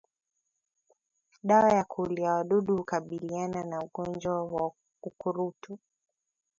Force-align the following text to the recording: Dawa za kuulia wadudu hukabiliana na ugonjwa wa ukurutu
Dawa 1.43 1.69
za 1.69 1.83
kuulia 1.83 2.33
wadudu 2.33 2.77
hukabiliana 2.77 3.63
na 3.63 3.79
ugonjwa 3.81 4.43
wa 4.43 4.71
ukurutu 5.03 5.79